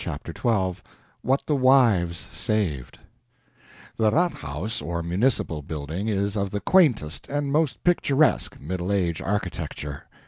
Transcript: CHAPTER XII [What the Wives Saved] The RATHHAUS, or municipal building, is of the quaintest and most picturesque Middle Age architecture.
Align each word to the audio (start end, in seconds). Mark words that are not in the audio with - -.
CHAPTER 0.03 0.33
XII 0.35 0.81
[What 1.21 1.43
the 1.45 1.55
Wives 1.55 2.17
Saved] 2.17 2.97
The 3.97 4.09
RATHHAUS, 4.09 4.81
or 4.81 5.03
municipal 5.03 5.61
building, 5.61 6.07
is 6.07 6.35
of 6.35 6.49
the 6.49 6.59
quaintest 6.59 7.27
and 7.29 7.51
most 7.51 7.83
picturesque 7.83 8.59
Middle 8.59 8.91
Age 8.91 9.21
architecture. 9.21 10.05